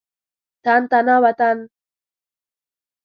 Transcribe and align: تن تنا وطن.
تن 0.63 0.81
تنا 0.91 1.15
وطن. 1.23 1.57